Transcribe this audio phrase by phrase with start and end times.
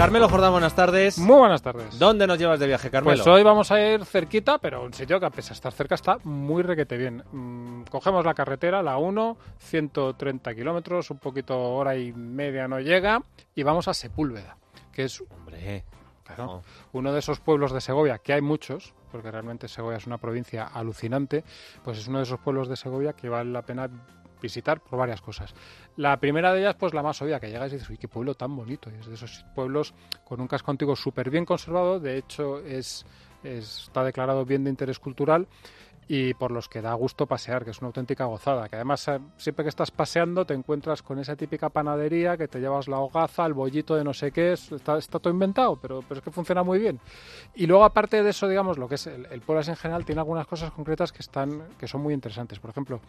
[0.00, 1.18] Carmelo Jordán, buenas tardes.
[1.18, 1.98] Muy buenas tardes.
[1.98, 3.22] ¿Dónde nos llevas de viaje, Carmelo?
[3.22, 5.94] Pues hoy vamos a ir cerquita, pero un sitio que a pesar de estar cerca
[5.94, 7.22] está muy requete bien.
[7.30, 13.22] Mm, cogemos la carretera, la 1, 130 kilómetros, un poquito hora y media no llega,
[13.54, 14.56] y vamos a Sepúlveda,
[14.90, 15.84] que es Hombre,
[16.24, 16.62] claro, no.
[16.92, 20.64] uno de esos pueblos de Segovia, que hay muchos, porque realmente Segovia es una provincia
[20.64, 21.44] alucinante,
[21.84, 23.90] pues es uno de esos pueblos de Segovia que vale la pena
[24.40, 25.54] visitar por varias cosas.
[25.96, 28.34] La primera de ellas, pues la más obvia, que llegas y dices, uy, qué pueblo
[28.34, 28.90] tan bonito.
[28.90, 33.04] Y es de esos pueblos con un casco antiguo súper bien conservado, de hecho es,
[33.42, 35.46] es- está declarado bien de interés cultural
[36.12, 38.68] y por los que da gusto pasear, que es una auténtica gozada.
[38.68, 42.58] Que además, eh, siempre que estás paseando, te encuentras con esa típica panadería que te
[42.58, 46.02] llevas la hogaza, el bollito de no sé qué, es- está, está todo inventado, pero,
[46.08, 46.98] pero es que funciona muy bien.
[47.54, 50.20] Y luego, aparte de eso, digamos, lo que es el, el así en general, tiene
[50.20, 52.58] algunas cosas concretas que, están, que son muy interesantes.
[52.58, 53.00] Por ejemplo,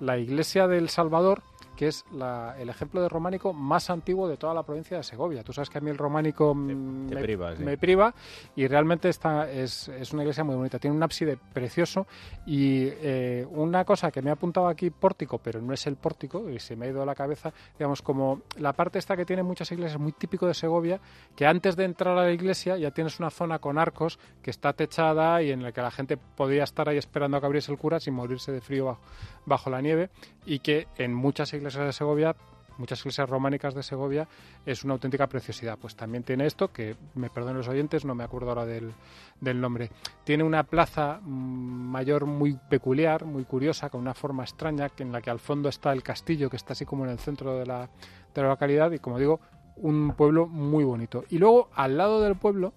[0.00, 1.40] la iglesia del Salvador,
[1.76, 5.42] que es la- el ejemplo de románico más antiguo de toda la provincia de Segovia.
[5.42, 7.62] Tú sabes que a mí el románico mm, te me, priva, sí.
[7.64, 8.14] me priva
[8.56, 10.78] y realmente está, es, es una iglesia muy bonita.
[10.78, 12.06] Tiene un ábside precioso
[12.46, 16.48] y eh, una cosa que me ha apuntado aquí pórtico, pero no es el pórtico
[16.50, 19.42] y se me ha ido a la cabeza, digamos, como la parte esta que tiene
[19.42, 21.00] muchas iglesias muy típico de Segovia,
[21.36, 24.72] que antes de entrar a la iglesia ya tienes una zona con arcos que está
[24.72, 27.78] techada y en la que la gente podía estar ahí esperando a que abriese el
[27.78, 29.00] cura sin morirse de frío bajo,
[29.46, 30.10] bajo la nieve
[30.44, 32.34] y que en muchas iglesias de Segovia
[32.78, 34.28] muchas iglesias románicas de Segovia
[34.66, 35.78] es una auténtica preciosidad.
[35.78, 38.92] Pues también tiene esto, que me perdonen los oyentes, no me acuerdo ahora del,
[39.40, 39.90] del nombre.
[40.24, 45.12] Tiene una plaza mm, mayor muy peculiar, muy curiosa, con una forma extraña, que en
[45.12, 47.66] la que al fondo está el castillo, que está así como en el centro de
[47.66, 47.88] la,
[48.34, 49.40] de la localidad, y como digo,
[49.76, 51.24] un pueblo muy bonito.
[51.30, 52.72] Y luego, al lado del pueblo,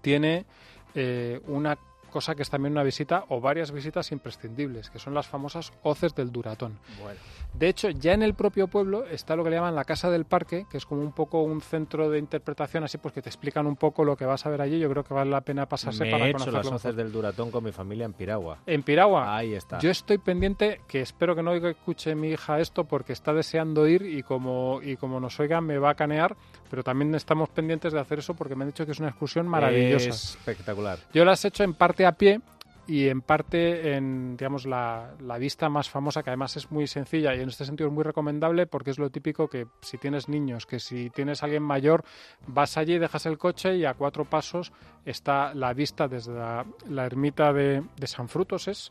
[0.00, 0.46] tiene
[0.94, 1.78] eh, una
[2.12, 6.14] cosa que es también una visita o varias visitas imprescindibles, que son las famosas hoces
[6.14, 6.78] del Duratón.
[7.02, 7.18] Bueno,
[7.54, 10.24] De hecho, ya en el propio pueblo está lo que le llaman la Casa del
[10.24, 13.66] Parque, que es como un poco un centro de interpretación, así pues que te explican
[13.66, 14.78] un poco lo que vas a ver allí.
[14.78, 17.50] Yo creo que vale la pena pasarse me para he hecho las hoces del Duratón
[17.50, 18.58] con mi familia en Piragua.
[18.66, 19.78] En Piragua, Ahí está.
[19.78, 24.02] yo estoy pendiente, que espero que no escuche mi hija esto porque está deseando ir
[24.02, 26.36] y como, y como nos oiga me va a canear,
[26.70, 29.46] pero también estamos pendientes de hacer eso porque me han dicho que es una excursión
[29.46, 30.08] maravillosa.
[30.08, 30.98] Es espectacular.
[31.12, 32.40] Yo las he hecho en parte a pie
[32.86, 37.34] y en parte en digamos la, la vista más famosa que además es muy sencilla
[37.34, 40.66] y en este sentido es muy recomendable porque es lo típico que si tienes niños
[40.66, 42.04] que si tienes alguien mayor
[42.46, 44.72] vas allí dejas el coche y a cuatro pasos
[45.04, 48.90] está la vista desde la, ermita de, de San Frutos es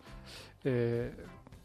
[0.63, 1.11] eh,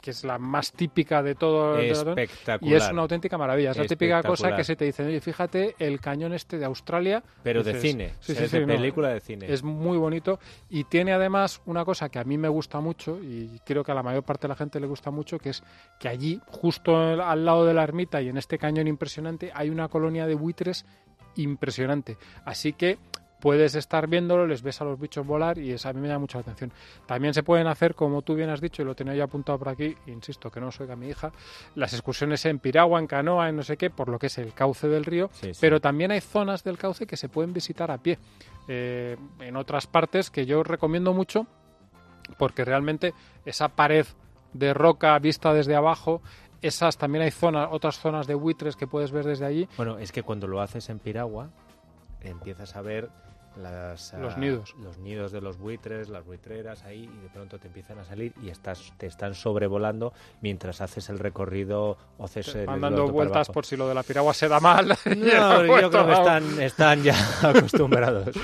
[0.07, 2.73] que es la más típica de todo de- Espectacular.
[2.73, 5.75] y es una auténtica maravilla es la típica cosa que se te dicen oye fíjate
[5.81, 8.15] el cañón este de Australia Pero de cine.
[8.21, 9.53] sí, o sea, sí, es sí, de no, película de cine.
[9.53, 10.39] es muy bonito
[10.71, 13.95] y tiene además una cosa que a mí me gusta mucho y creo que a
[13.97, 15.65] la mayor parte de la gente le gusta mucho, que es
[15.99, 19.89] que allí, justo al lado de la ermita y en este cañón impresionante, hay una
[19.89, 20.87] colonia de buitres
[21.35, 22.17] impresionante.
[22.45, 22.99] Así que
[23.41, 26.21] puedes estar viéndolo, les ves a los bichos volar y eso a mí me llama
[26.21, 26.73] mucho la atención.
[27.07, 29.69] También se pueden hacer, como tú bien has dicho, y lo tenía ya apuntado por
[29.69, 31.33] aquí, insisto que no os oiga mi hija,
[31.75, 34.53] las excursiones en piragua, en canoa, en no sé qué, por lo que es el
[34.55, 35.59] cauce del río, Sí, sí.
[35.61, 38.19] pero también hay zonas del cauce que se pueden visitar a pie.
[38.69, 41.47] Eh, en otras partes que yo recomiendo mucho
[42.39, 43.15] porque realmente
[43.45, 44.07] esa pared
[44.53, 46.23] de roca vista desde abajo,
[46.63, 49.69] esas también hay zonas, otras zonas de buitres que puedes ver desde allí.
[49.77, 51.51] Bueno, es que cuando lo haces en Piragua,
[52.29, 53.11] empiezas a ver
[53.57, 54.75] las, Los ah, nidos.
[54.79, 58.33] los nidos de los buitres, las buitreras ahí, y de pronto te empiezan a salir
[58.43, 61.97] y estás, te están sobrevolando mientras haces el recorrido
[62.67, 64.97] Van dando vueltas por si lo de la piragua se da mal.
[65.17, 68.37] No, yo creo que están, están ya acostumbrados.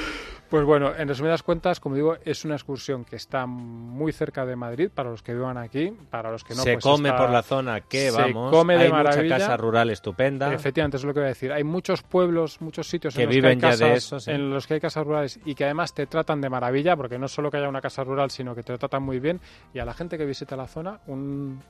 [0.53, 4.55] Pues bueno, en resumidas cuentas, como digo, es una excursión que está muy cerca de
[4.55, 7.31] Madrid para los que vivan aquí, para los que no se pues come está- por
[7.31, 8.51] la zona que se vamos.
[8.51, 10.53] come de Hay mucha casa rural estupenda.
[10.53, 11.53] Efectivamente, es lo que voy a decir.
[11.55, 14.21] Hay muchos pueblos, muchos sitios Que en los viven que hay ya de casas, eso,
[14.21, 14.31] sí.
[14.31, 17.29] en los que hay casas rurales y que además te tratan de maravilla, porque no
[17.29, 19.41] solo que haya una casa rural, sino que te tratan muy bien.
[19.73, 21.63] Y a la gente que visita la zona, un,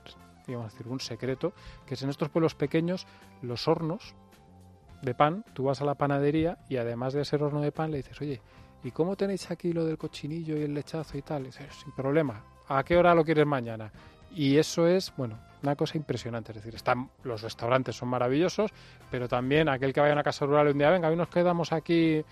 [0.45, 1.53] digamos decir, un secreto,
[1.87, 3.07] que es en estos pueblos pequeños,
[3.41, 4.13] los hornos
[5.01, 7.97] de pan, tú vas a la panadería y además de ser horno de pan le
[7.97, 8.41] dices, oye,
[8.83, 11.47] ¿y cómo tenéis aquí lo del cochinillo y el lechazo y tal?
[11.47, 13.91] Y sin problema, ¿a qué hora lo quieres mañana?
[14.35, 16.51] Y eso es, bueno, una cosa impresionante.
[16.51, 18.71] Es decir, están, los restaurantes son maravillosos,
[19.11, 21.29] pero también aquel que vaya a una casa rural y un día, venga, hoy nos
[21.29, 22.23] quedamos aquí.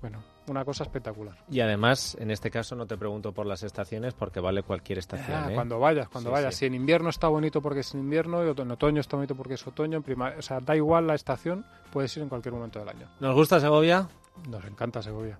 [0.00, 1.36] Bueno, una cosa espectacular.
[1.48, 5.44] Y además, en este caso, no te pregunto por las estaciones porque vale cualquier estación.
[5.44, 5.54] Ah, ¿eh?
[5.54, 6.54] Cuando vayas, cuando Sí, vayas.
[6.54, 6.58] sí.
[6.60, 9.66] Si en invierno está bonito porque es invierno, y en otoño está bonito porque es
[9.66, 12.88] otoño, en primavera, o sea, da igual la estación, puedes ir en cualquier momento del
[12.88, 13.08] año.
[13.20, 14.08] ¿Nos gusta Segovia?
[14.48, 15.38] Nos encanta Segovia.